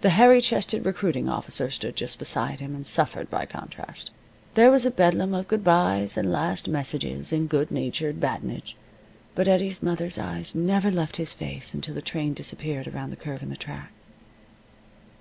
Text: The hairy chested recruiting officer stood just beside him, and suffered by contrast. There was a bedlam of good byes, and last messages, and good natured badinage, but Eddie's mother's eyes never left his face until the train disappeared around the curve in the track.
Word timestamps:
The 0.00 0.10
hairy 0.10 0.40
chested 0.40 0.84
recruiting 0.84 1.28
officer 1.28 1.70
stood 1.70 1.94
just 1.94 2.18
beside 2.18 2.58
him, 2.58 2.74
and 2.74 2.84
suffered 2.84 3.30
by 3.30 3.46
contrast. 3.46 4.10
There 4.54 4.68
was 4.68 4.84
a 4.84 4.90
bedlam 4.90 5.32
of 5.32 5.46
good 5.46 5.62
byes, 5.62 6.16
and 6.16 6.32
last 6.32 6.66
messages, 6.66 7.32
and 7.32 7.48
good 7.48 7.70
natured 7.70 8.18
badinage, 8.18 8.74
but 9.36 9.46
Eddie's 9.46 9.80
mother's 9.80 10.18
eyes 10.18 10.56
never 10.56 10.90
left 10.90 11.18
his 11.18 11.32
face 11.32 11.72
until 11.72 11.94
the 11.94 12.02
train 12.02 12.34
disappeared 12.34 12.88
around 12.88 13.10
the 13.10 13.14
curve 13.16 13.44
in 13.44 13.50
the 13.50 13.54
track. 13.56 13.92